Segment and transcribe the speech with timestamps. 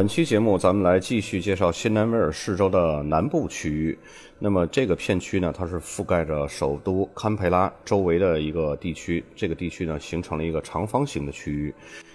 [0.00, 3.98] 本期节目，咱们来继续介绍新南威尔士州的南部区域。
[4.38, 9.22] 那么这个片区呢，它是覆盖着首都堪培拉周围的一个地区。
[9.36, 11.74] 这个地区呢，形成了一个长方形的区域。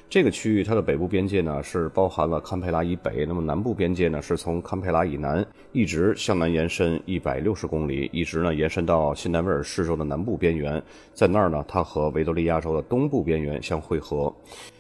[0.10, 10.82] 这个区域它的北部边界呢，是包含了堪培拉以北；那么南部边界呢，是从堪培拉以南一直向南延伸一百六十公里，一直呢延伸到新南威尔士州的南部边缘。
[11.14, 14.36] 在那儿呢，它和维多利亚州的东部边缘相汇合。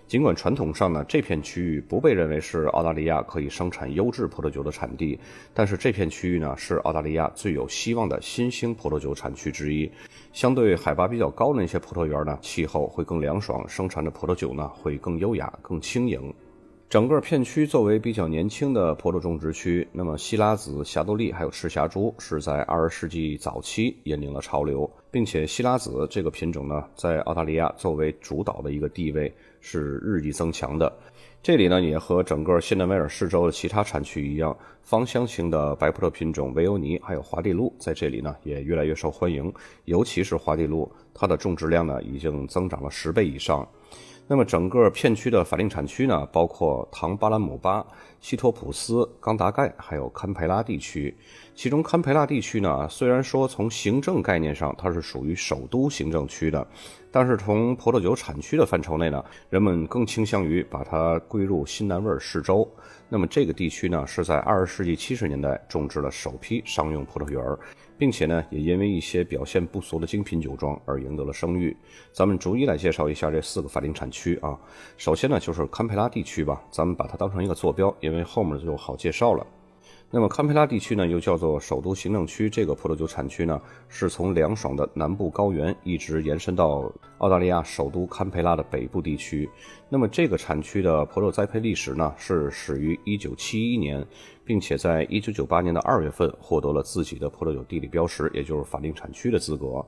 [0.07, 5.19] 尽管传统上呢，这片区域不被认为是澳大利亚可以生产优质葡萄酒的产地，
[5.51, 9.89] 但是这片区域呢是澳大利亚最有希望的新兴葡萄酒产区之一。
[10.31, 16.31] 相对海拔比较高的那些葡萄园呢，气候会更凉爽，生产的葡萄酒呢会更优雅、更轻盈。
[16.87, 29.33] 整个片区作为比较年轻的葡萄种植区，那么西拉子、霞多丽还有赤霞珠是在二十世纪早期引领了潮流，并且西拉子这个品种呢，在澳大利亚作为主导的一个地位
[29.67, 30.95] 是日益增强的。
[31.41, 39.51] 这里呢，也和整个新南威尔士州的其他产区一样，芳香型的白葡萄品种维欧尼还有华地路在这里呢也越来越受欢迎，
[39.85, 43.67] 尤其是华地路，它的种植量呢已经增长了十倍以上。
[44.27, 47.85] 那么整个片区的法定产区呢，包括唐巴兰姆巴、
[48.19, 51.15] 西托普斯、冈达盖，还有堪培拉地区。
[51.53, 56.67] 其中堪培拉地区呢，虽然说从行政概念上它是属于首都行政区的，
[57.11, 62.67] 但是从葡萄酒产区的范畴内呢，人们更倾向于把它归入新南威尔士州。
[63.07, 67.39] 那么这个地区呢，是在二十世纪七十年代种植了首批商用葡萄园。
[67.97, 71.75] 并且呢，也因为一些表现不俗的精品酒庄而赢得了声誉。
[72.11, 74.59] 咱们逐一来介绍一下这四个法定产区啊。
[74.97, 79.45] 首先呢，就是堪培拉地区吧，咱们把它当成一个坐标，因为后面就好介绍了。
[80.11, 82.49] 那么堪培拉地区呢，又叫做首都行政区。
[82.49, 89.49] 这个葡萄酒产区呢，是从凉爽的南部高原一直延伸到澳大利亚首都堪培拉的北部地区。
[89.89, 94.07] 那么这个产区的葡萄栽培历史呢，是始于1971年，
[94.45, 99.85] 并且在1998年的2月份获得了自己的葡萄酒地理标识，也就是法定产区的资格。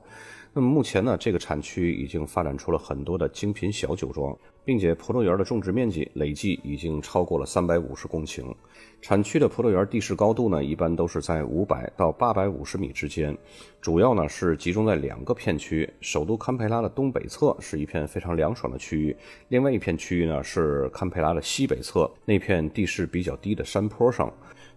[0.58, 8.52] 那么目前呢，这个产区已经发展出了很多的精品小酒庄，并且葡萄园的种植面积累计已经超过了三百五十公顷。
[9.00, 13.38] 产区的葡萄园地势高度呢，一般都是在五百到八百五十米之间，
[13.80, 15.88] 主要呢是集中在两个片区。
[16.00, 19.16] 首都堪培拉的东北侧是一片非常凉爽的区域，
[19.50, 24.28] 另外一片区域呢是堪培拉的西北侧那片地势比较低的山坡上。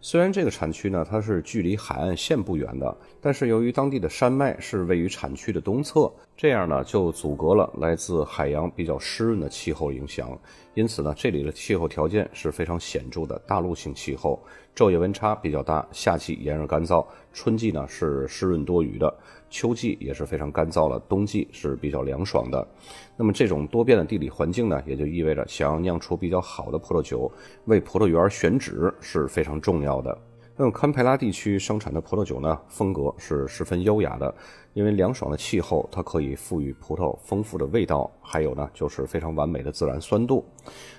[0.04, 10.36] 虽然这个产区呢，它是距离海岸线不远的，但是由于当地的山脉是位于产区的东侧，这样呢就阻隔了来自海洋比较湿润的气候影响。
[10.74, 14.42] 因此呢，这里的气候条件是非常显著的大陆性气候，
[14.76, 19.16] 昼夜温差比较大，夏季炎热干燥，春季呢是湿润多雨的，
[19.52, 22.68] 秋季也是非常干燥了，冬季是比较凉爽的。
[23.16, 27.32] 那么这种多变的地理环境呢，也就意味着想要酿出比较好的葡萄酒，
[27.66, 30.18] 为葡萄园选址是非常重要的。
[30.58, 34.34] 那么堪培拉地区生产的葡萄酒呢，风格是十分优雅的。
[34.74, 40.46] 因为凉爽的气候，它可以赋予葡萄丰富的味道，还有呢就是非常完美的自然酸度。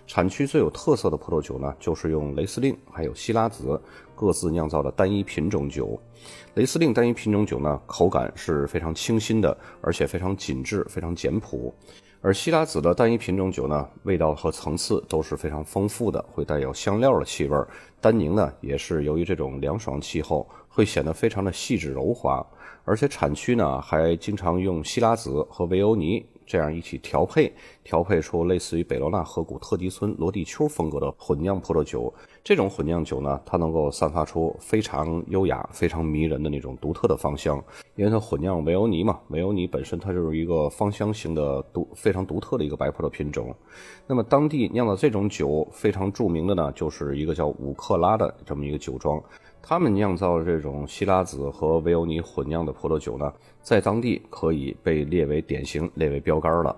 [0.07, 3.81] 产区最有特色的葡萄酒呢，就是用雷司令还有希拉子
[4.23, 6.01] 各自酿造的单一品种酒。
[6.55, 11.75] 雷司令单一品种酒呢，口感是非常清新的，而且非常紧致、非常简朴。
[12.21, 17.59] 而希拉子的单一品种酒呢，味道和层次都是非常丰富的，会带有香料的气味。
[18.01, 22.47] 单宁呢，也是由于这种凉爽气候，会显得非常的细致柔滑。
[22.85, 32.13] 而且产区呢，还经常用希拉子和维欧尼这样一起调配，调配出类似于北罗纳河谷特级村罗地丘风格的混酿葡萄酒。
[32.45, 37.63] 这种混酿酒呢，它能够散发出非常优雅、非常迷人的那种独特的芳香，
[37.95, 43.55] 因为它混酿维欧尼嘛，维欧尼本身它就是一个芳香型的独非常独特的一个白葡萄品种。
[44.07, 49.23] 那么当地酿的这种酒非常著名的呢，就是一个叫五克拉的这么一个酒庄。
[49.63, 53.33] 他们酿造的这种希拉子和维欧尼混酿的葡萄酒呢，
[53.63, 56.77] 在当地可以被列为典型，列为标杆了。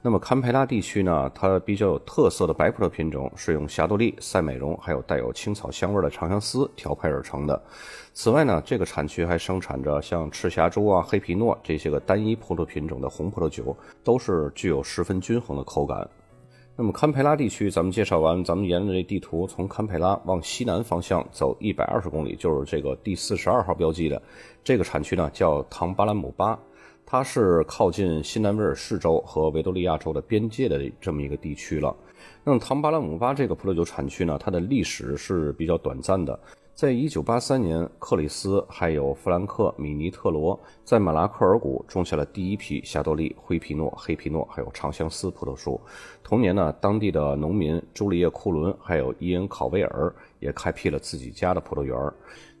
[0.00, 7.60] 那么堪培拉地区呢，它比较有特色的白葡萄品种是用霞多丽、赛美容还有带有青草香味的长相思调配而成的。
[8.12, 16.08] 此外呢，这个产区还生产着像赤霞珠啊、黑皮诺这些个单一葡萄品种的红葡萄酒，都是具有十分均衡的口感。
[16.78, 24.20] 那么堪培拉地区，咱们介绍完，咱们沿着这地图从堪培拉往西南方向走一百二十公里，就是这个第四十二号标记的
[24.62, 26.58] 这个产区呢，叫唐巴兰姆巴，
[27.06, 31.96] 它是靠近新南威尔士州和维多利亚州的边界的这么一个地区了。
[32.44, 36.38] 那么唐巴兰姆巴这个葡萄酒产区呢，它的历史是比较短暂的。
[36.76, 45.80] 在一九八三年，克里斯还有弗兰克米尼特罗在马拉克尔谷种下了第一批霞多丽、灰皮诺、黑皮诺还有长相思葡萄树。
[46.22, 51.96] 同年呢，当地的农民朱丽叶·库伦还有伊恩·考威尔也开辟了自己家的葡萄园。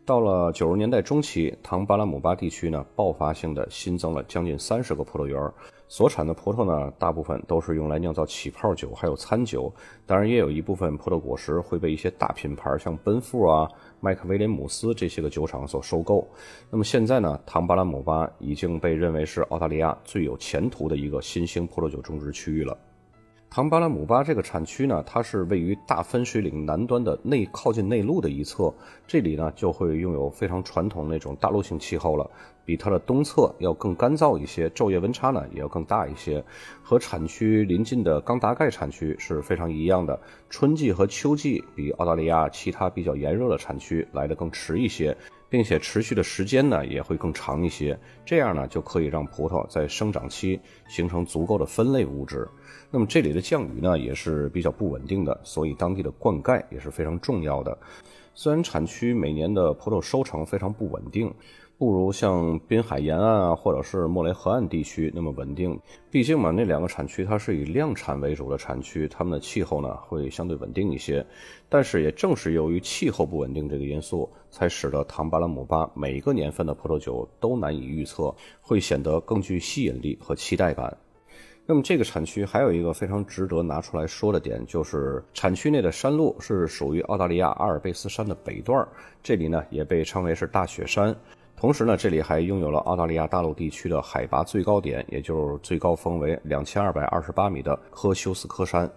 [0.06, 5.52] 到了九十年代中期，唐巴拉姆巴地区呢，爆发性的新增了将近三十个葡萄园。
[5.88, 9.72] 所产的葡萄呢，大部分都是用来酿造起泡酒，还有餐酒。
[10.04, 16.28] 当然，也有一部分葡萄果实会被一些大品牌，像奔富啊、麦克威廉姆斯这些个酒厂所收购。
[16.70, 22.76] 那么现在呢，唐巴拉姆巴已经被认为是澳大利亚最有前途的一个新兴葡萄酒种植区域了。
[23.48, 28.74] 唐巴拉姆巴这个产区呢，它是位于大分水岭南端的内靠近内陆的一侧，
[29.06, 32.30] 这里呢就会拥有非常传统那种大陆性气候了，
[32.66, 36.44] 比它的东侧要更干燥一些，昼夜温差呢也要更大一些，
[36.82, 40.20] 和产区临近的冈达盖产区是非常一样的，
[40.50, 45.16] 春季和秋季比澳大利亚其他比较炎热的产区来得更迟一些。
[45.48, 52.48] 并且持续的时间呢也会更长一些，这样呢就可以让葡萄在生长期形成足够的分类物质。
[52.90, 57.76] 那么这里的降雨呢也是比较不稳定的，所以当地的灌溉也是非常重要的。
[58.34, 61.32] 虽然产区每年的葡萄收成非常不稳定。
[61.78, 65.78] 不如像滨海沿岸啊，或者是莫雷河岸地区那么稳定。
[66.10, 71.24] 毕竟嘛，那两个产区它是以量产为主的产区，它们的气候呢会相对稳定一些。
[71.68, 80.96] 但是也正是由于气候不稳定这个因素，才使得唐巴拉姆巴每一个年份的葡萄酒都难以预测，会显得更具吸引力和期待感。
[81.66, 88.88] 那么这个产区还有一个非常值得拿出来说的点，就是产区内的山路是属于澳大利亚阿尔卑斯山的北段，
[89.22, 91.14] 这里呢也被称为是大雪山。
[91.56, 98.88] 同时呢，这里还拥有了澳大利亚大陆地区的海拔最高点，也就是最高峰为两千二百二十八米的科修斯科山。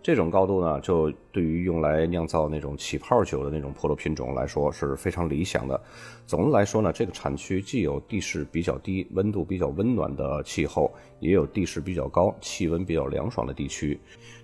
[0.00, 5.78] 这种高度呢，就对于用来酿造那种起泡酒的那种葡萄品种来说是非常理想的。
[6.24, 13.98] 总的来说呢，这个产区既有地势比较低、温度比较温暖的气候，也有地势比较高、气温比较凉爽的地区。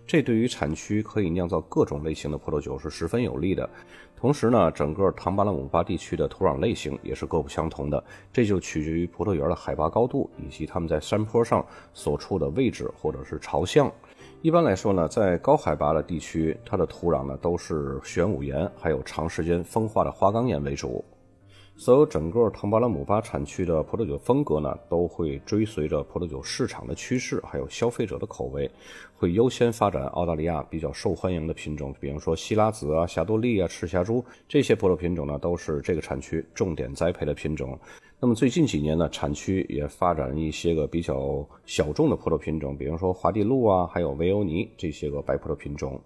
[0.04, 3.70] 这对于产区可以酿造各种类型的葡萄酒是十分有利的。
[4.24, 11.62] 同时呢，整个唐巴拉姆巴地区的土壤类型也是各不相同的，这就取决于葡萄园的海拔高度以及它们在山坡上
[11.92, 13.92] 所处的位置或者是朝向。
[14.40, 21.04] 一般来说呢，在高海拔的地区，它的土壤呢都是玄武岩，还有长时间风化的花岗岩为主。
[21.76, 28.70] 所有整个唐巴拉姆巴产区的葡萄酒风格呢，都会追随着葡萄酒市场的趋势，还有消费者的口味，
[29.16, 37.76] 会优先发展澳大利亚比较受欢迎的品种，比如说希拉子啊、霞多丽啊、赤霞珠这些葡萄品种呢，都是这个产区重点栽培的品种。
[38.20, 46.00] 那么最近几年呢，产区也发展一些个比较小众的葡萄品种，比如说华地路啊，还有维欧尼这些个白葡萄品种。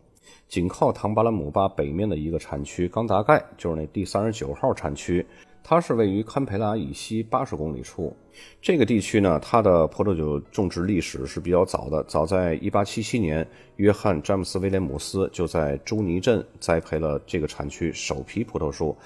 [0.46, 5.24] 紧靠唐巴拉姆巴北面的一个产区冈达盖，就是那第三十九号产区。
[5.70, 8.16] 它是位于堪培拉以西八十公里处，
[8.62, 12.02] 这个地区呢，它的葡萄酒种植历史是比较早的。
[12.04, 18.96] 早在一八七七年，约翰·詹姆斯·威廉姆斯就在朱尼镇栽培了这个产区首批葡萄树。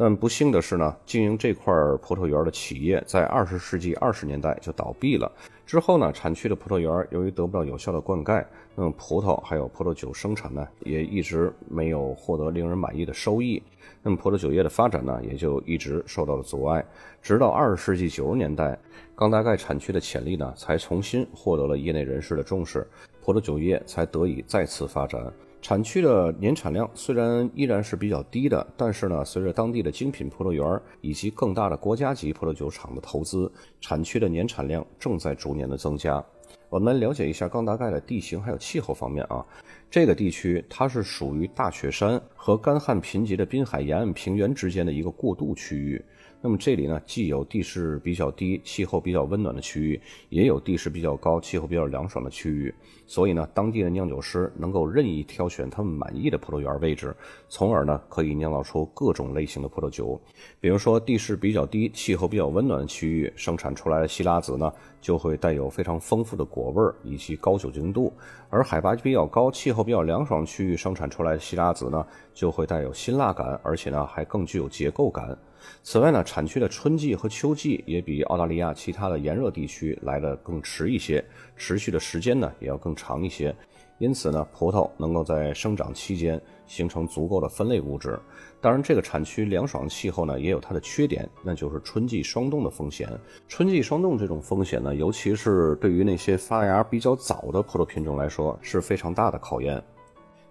[0.00, 5.28] 但不幸的是呢，经营这块葡萄园的企业在二十世纪二十年代就倒闭了。
[5.66, 8.44] 之后呢，产区的葡萄园由于得不到有效的灌溉，
[8.76, 13.60] 那么葡萄还有葡萄酒生产呢，也一直没有获得令人满意的收益。
[14.00, 16.84] 那么葡萄酒业的发展呢，也就一直受到了阻碍。
[17.20, 18.78] 直到二十世纪九十年代，
[19.16, 22.86] 冈达盖产区的潜力呢，才重新获得了业内人士的重视，
[23.20, 25.20] 葡萄酒业才得以再次发展。
[25.60, 33.50] 产区的年产量虽然依然是比较低的，但是呢，随着当地的精品葡萄园以及更大的国家级葡萄酒厂的投资，
[33.80, 36.24] 产区的年产量正在逐年的增加。
[36.70, 39.44] 我们来了解一下冈达盖的地形还有气候方面啊。
[39.90, 46.02] 这个地区它是属于大雪山和干旱贫瘠的滨海沿岸平原之间的一个过渡区域。
[46.40, 52.72] 那么这里呢，既有地势比较低、气候比较温暖的区域，也有地势比较高、气候比较凉爽的区域。
[53.06, 57.12] 所以呢，当地的酿酒师能够任意挑选他们满意的葡萄园位置，
[57.48, 60.20] 从而呢，可以酿造出各种类型的葡萄酒。
[60.60, 68.12] 比如说，地势比较低、气候比较温暖的区域生产出来的希拉子呢，就会带有非常丰富的果味以及高酒精度；
[68.48, 75.36] 而海拔比较高、气候比较凉爽区域生产出来的希拉子呢，就会带有辛辣感，而且呢，还更具有结构感。
[75.82, 81.24] 此外呢，产区的春季和秋季也比澳大利亚其他的炎热地区来的更迟一些，
[81.56, 83.54] 持续的时间呢也要更长一些。
[83.98, 88.16] 因此呢，葡萄能够在生长期间形成足够的分类物质。
[88.60, 93.08] 当然，这个产区凉爽气候呢，也有它的缺点，那就是春季霜冻的风险。
[93.48, 99.82] 春季霜冻这种风险呢，尤其是对于那些发芽比较早的葡萄品种来说，是非常大的考验。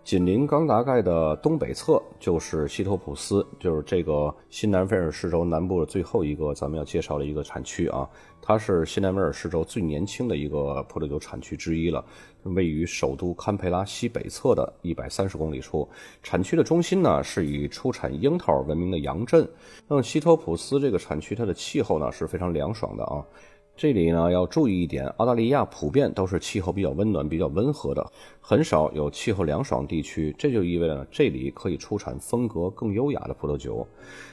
[0.07, 8.07] 紧邻冈达盖的东北侧就是西托普斯，就是这个新南威尔士州南部的最后一个咱们要介绍的一个产区啊。
[8.41, 12.01] 它是新南威尔士州最年轻的一个葡萄酒产区之一了，
[12.43, 15.85] 位于首都堪培拉西北侧的一百三十公里处。
[16.23, 19.45] 产区的中心呢是以出产樱桃闻名的杨镇。
[19.89, 23.21] 那么西托普斯这个产区它的气候呢是非常凉爽的啊。
[23.77, 28.03] 这里呢要注意一点，澳大利亚普遍都是气候比较温暖、比较温和的，
[28.41, 30.35] 很少有气候凉爽地区。
[30.35, 33.87] 这就意味着这里可以出产风格更优雅的葡萄酒。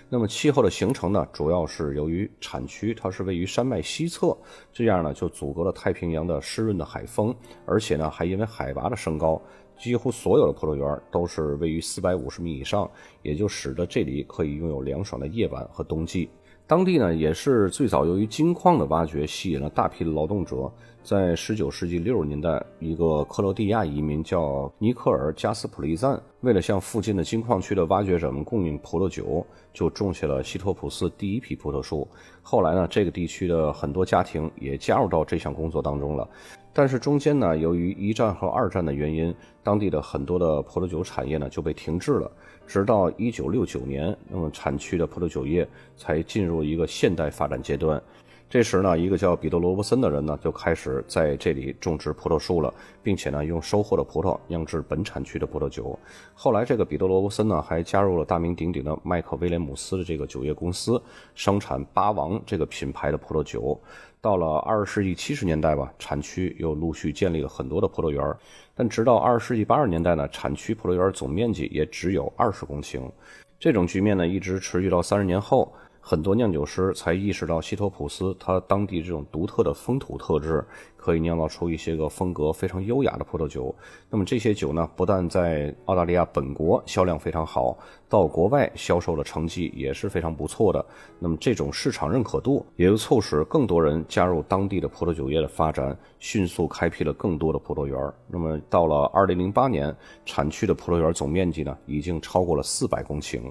[0.08, 4.34] 那么气候的形成呢，主要是由于产区它是位于山脉西侧，
[4.72, 7.34] 这样呢就阻隔了太平洋的湿润的海风，
[7.66, 9.38] 而且呢还因为海拔的升高，
[9.78, 16.30] 几乎所有的葡萄园都是位于四百五十米以上，也就使得这里可以拥有凉爽的夜晚和冬季。
[16.66, 20.71] 当地呢，也是最早由于金矿的挖掘吸引了大批的劳动者。
[21.02, 32.09] 在19世纪60年代，一个克罗地亚移民叫尼克尔·加斯普利赞，为了向附近的金矿区的挖掘者们供应葡萄酒，就种下了西托普斯第一批葡萄树。
[32.40, 36.26] 后来呢，这个地区的很多家庭也加入到这项工作当中了。
[36.73, 42.33] 但是中间呢，由于一战和二战的原因，当地的很多的葡萄酒产业呢就被停滞了。
[42.66, 45.66] 直到一九六九年，那么产区的葡萄酒业
[45.97, 48.02] 才进入一个现代发展阶段。
[48.48, 52.72] 这时呢，一个叫彼得罗伯森的人呢，就开始在这里种植葡萄树了，
[53.02, 55.98] 并且呢，用收获的葡萄酿制本产区的葡萄酒。
[56.34, 61.02] 后来，这个彼得罗伯森呢，还加入了大名鼎鼎的麦克威廉姆斯的这个酒业公司，
[61.34, 63.76] 生产八王这个品牌的葡萄酒。
[64.20, 68.24] 到了二十世纪七十年代吧，产区又陆续建立了很多的葡萄园。
[68.72, 73.10] 但直到二十世纪八十年代呢，产区葡萄园总面积也只有二十公顷。
[73.58, 75.74] 这种局面呢，一直持续到三十年后。
[76.06, 80.62] 很多酿酒师才意识到西托普斯它当地这种独特的风土特质，
[80.99, 83.75] 可以酿造出一些个风格非常优雅的葡萄酒。
[84.11, 90.84] 那么这些酒呢，不但在澳大利亚本国销量非常好，到国外销售的成绩也是非常不错的。
[91.18, 97.99] 那么这种市场认可度，也就促使更多人加入当地的葡萄酒业的发展，迅速开辟了更多的葡萄园。
[98.28, 99.96] 那么到了2008年，
[100.26, 103.50] 产区的葡萄园总面积呢，已经超过了400公顷。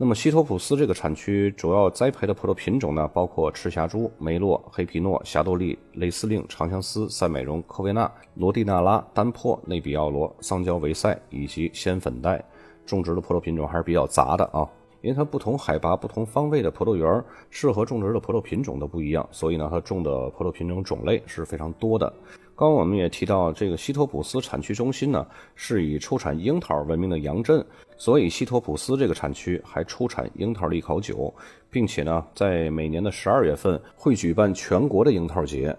[0.00, 12.40] 那么西托普斯这个产区主要栽培的葡萄品种呢，包括赤霞珠、梅洛、黑皮诺、霞多丽、雷司令、长相思、赛美容、科维纳、罗蒂纳拉、丹珀、内比奥罗、桑娇维塞以及仙粉黛。
[12.86, 14.64] 种植的葡萄品种还是比较杂的啊，
[15.00, 22.10] 因为它不同海拔、不同方位的葡萄园适合种植的葡萄品种都不一样，所以呢，它种的葡萄品种种类是非常多的。
[22.58, 25.24] 刚刚我们也提到，这个西托普斯产区中心呢，
[25.54, 27.64] 是以出产樱桃闻名的杨镇，
[27.96, 31.32] 所以西托普斯这个产区还出产樱桃利口酒，
[31.70, 35.72] 并且呢，在每年的十二月份会举办全国的樱桃节。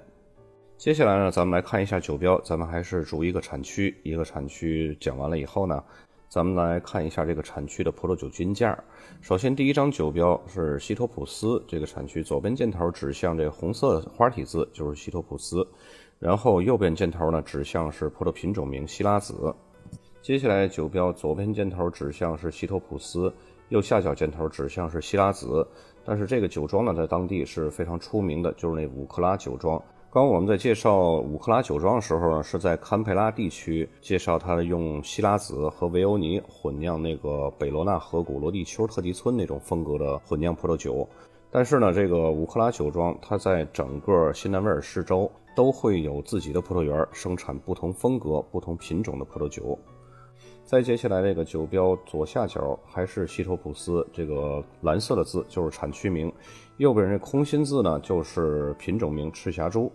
[0.78, 5.84] 接下来呢，咱们来看一下酒标，咱们还是逐一个产区一个产区讲完了以后呢，
[6.30, 8.82] 咱们来看一下这个产区的葡萄酒均价。
[9.20, 15.68] 首先，第一张酒标是西托普斯这个产区，左边箭头指向这红色花体字，就是西托普斯。
[16.20, 19.56] 然后右边箭头呢指向是葡萄品种名希拉子，
[20.22, 23.34] 接下来酒标左边箭头指向是西托普斯，
[23.70, 25.66] 右下角箭头指向是希拉子。
[26.04, 29.82] 但是这个酒庄呢在当地是非常出名的，就是那五克拉酒庄。
[30.12, 41.08] 刚刚我们在介绍五克拉酒庄的时候呢，是在堪培拉地区介绍它用希拉子和维欧尼混酿那个北罗纳河谷罗蒂丘特级村那种风格的混酿葡萄酒。
[41.50, 45.32] 但是呢，这个五克拉酒庄它在整个新南威尔士州。
[45.60, 49.78] 都会有自己的葡萄园，生产不同风格、不同品种的葡萄酒。
[50.64, 56.32] 再接下来这个酒标左下角还是西托普斯这个蓝色的字，就是产区名；
[56.78, 59.92] 右边这空心字呢，就是品种名赤霞珠。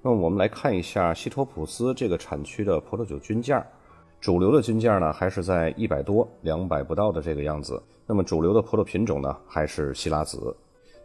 [0.00, 3.66] 那么我们来看一下西托普斯这个产区的葡萄酒均价，
[4.20, 7.82] 主流的均价呢还是在一百多、两百不到的这个样子。
[8.06, 10.56] 那么主流的葡萄品种呢还是希拉子。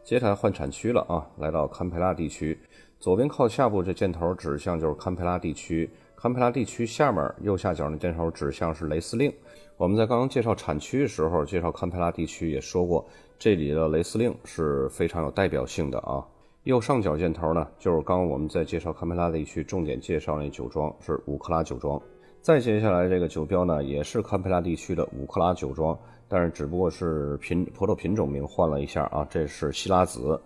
[0.04, 2.56] 接下来换产区了啊，来到堪培拉地区。
[3.00, 9.34] 左边靠下部这箭头指向就是堪培拉地区，堪培拉地区下面右下角那箭头指向是雷司令。
[9.78, 16.22] 我们在刚刚介绍产区的时候，介绍堪培拉地区也说过，这里的雷司令是非常有代表性的啊。
[16.64, 22.00] 右上角箭头呢，就是刚刚我们在介绍堪培拉地区重点介绍那酒庄是五克拉酒庄。
[22.42, 30.38] 再接下来这个酒标呢，也是堪培拉地区的五克拉酒庄，但是只不过是品葡萄品种名换了一下啊，这是希拉子。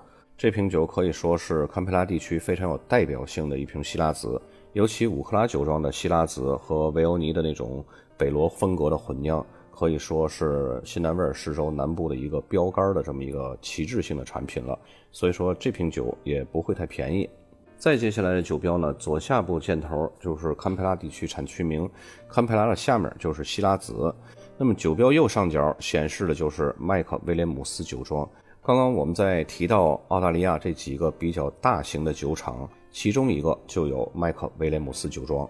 [0.44, 4.42] 这瓶酒可以说是堪培拉地区非常有代表性的一瓶希拉子，
[4.74, 7.82] 尤其五克拉酒庄的希拉子和维欧尼的那种
[8.18, 14.78] 北罗风格的混酿，可以说是新南威尔士州南部的一个标杆的这么一个旗帜性的产品了。
[15.14, 17.30] 所以说这瓶酒也不会太便宜。
[17.78, 21.90] 再接下来的酒标呢，左下部箭头就是堪培拉地区产区名，
[22.28, 24.14] 堪培拉的下面就是希拉子。
[24.58, 28.30] 那么酒标右上角显示的就是麦克威廉姆斯酒庄。
[28.65, 35.46] 刚刚我们在提到澳大利亚这几个比较大型的酒厂，其中一个就有麦克威廉姆斯酒庄。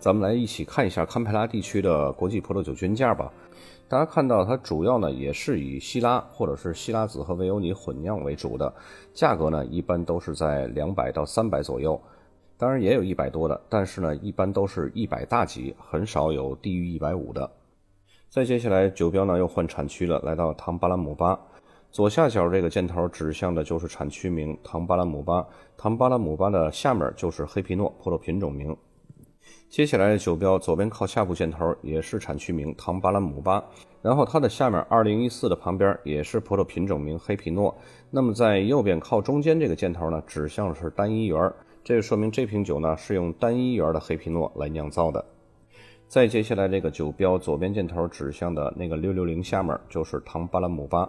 [0.00, 3.32] 咱们来一起看一下堪培拉地区的国际葡萄酒均价吧。
[3.86, 8.74] 大家看到它主要呢也是以希拉或者是希拉子和维欧尼混酿为主的，
[9.14, 12.00] 价格呢一般都是在两百到三百左右，
[12.56, 17.48] 当然也有一百多的，但是呢一般都是一百大几，很少有低于一百五的。
[18.28, 21.38] 再接下来，酒标呢又换产区了，来到唐巴兰姆巴，
[21.90, 28.76] 左下角这个箭头指向的就是产区名唐巴兰姆巴，唐巴兰姆巴的下面就是黑皮诺葡萄品种名。
[29.70, 33.64] 接下来的酒标左边靠下部箭头也是产区名唐巴兰姆巴，
[34.02, 37.74] 然后它的下面二零一四的旁边也是葡萄品种名黑皮诺。
[38.10, 41.52] 那么在右边靠中间这个箭头呢，指向的是单一园，
[41.82, 45.24] 这就说明这瓶酒呢是用单一园的黑皮诺来酿造的。
[46.06, 51.06] 再接下来，这个酒标左边箭头指向的那个六六零下面就是唐巴兰姆巴，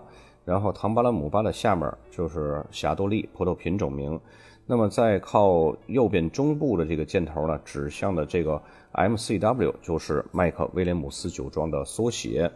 [0.50, 4.20] 然后唐巴拉姆巴的下面就是霞多丽葡萄品种名。
[4.66, 8.60] 那么在靠右边中部的这个箭头呢，指向的这个
[8.94, 12.52] MCW 就是麦克威廉姆斯酒庄的缩写。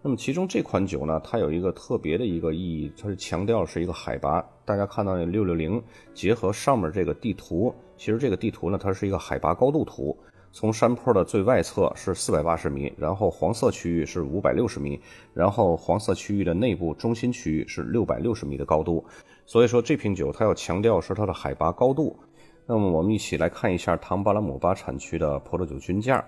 [0.00, 4.42] 那么其中这款酒呢，它有一个特别的一个意义，它是强调是一个海拔。
[4.64, 5.82] 大家看到那六六零
[6.14, 10.16] 结合上面这个地图，其实这个地图呢，它是一个海拔高度图。
[10.56, 14.98] 从山坡的最外侧是四百八十米，然后黄色区域是五百六十米，
[15.34, 19.04] 然后黄色区域的内部中心区域是六百六十米的高度。
[19.44, 22.18] 所以说这瓶酒它要强调是它的海拔高度。
[22.64, 26.24] 那么我们一起来看一下唐巴拉姆巴产区的葡萄酒均价。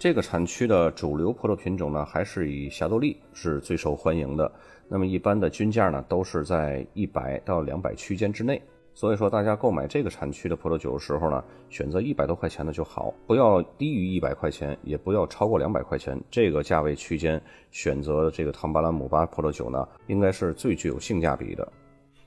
[0.00, 4.50] 这个产区的主流葡萄品种呢，还是以霞多丽是最受欢迎的。
[4.88, 8.60] 那么一般的均价呢，都是在一百到两百区间之内。
[8.96, 16.16] 所以说，大家购买这个产区的葡萄酒的时候呢，选择一百多块钱的就好，不要低于一百块钱，也不要超过两百块钱。
[16.30, 21.66] 这个价位区间选择这个唐巴兰姆巴葡萄酒呢，应该是最具有性价比的。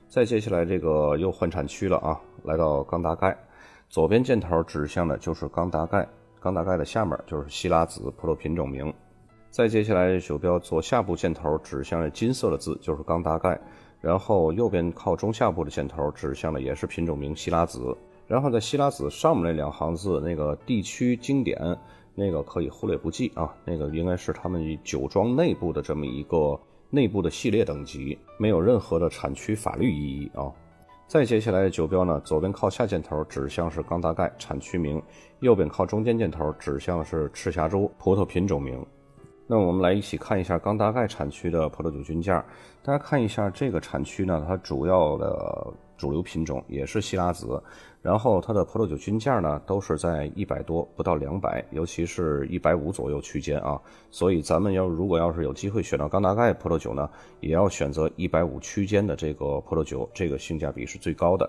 [0.08, 3.34] 再接下来，这个又换产区了啊，来到冈达盖，
[3.88, 6.06] 左边箭头指向的就是冈达盖，
[6.38, 8.92] 冈达盖的下面就是希拉子葡萄品种名。
[9.50, 13.58] 再接下来，酒标左下部箭头指向的金色的字就是冈达盖。
[14.00, 21.58] 然后右边靠中下部的箭头指向的也是品种名希拉子，然后在希拉子上面那两行字那个地区经典
[22.14, 26.58] 那个可以忽略不计啊，那个应该是他们酒庄内部的这么一个
[26.90, 30.52] 内部的系列等级，没有任何的产区法律意义啊。
[31.06, 35.02] 再接下来的酒标呢，左边靠下箭头指向是刚大盖产区名，
[35.40, 38.84] 右边靠中间箭头指向是赤霞珠葡萄品种名。
[39.50, 42.44] 那我们来一起看一下刚大盖产区的葡萄酒均价。
[42.82, 47.60] 大家看一下这个产区呢，它主要的主流品种也是希拉子，
[48.02, 53.80] 然后它的葡萄酒均价呢都是在一百多不到两百，尤其是一百五左右区间啊。
[54.10, 57.08] 所以咱们要如果要是有机会选到刚大盖葡萄酒呢，
[57.40, 61.48] 也要选择一百五区间的这个葡萄酒，这个性价比是最高的。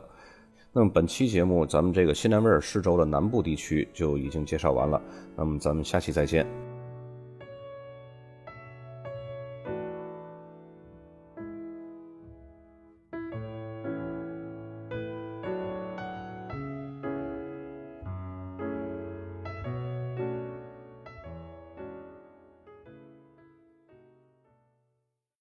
[0.72, 5.02] 那么本期节目咱们这个新南威尔士州的南部地区就已经介绍完了，
[5.36, 6.79] 那么咱们下期再见。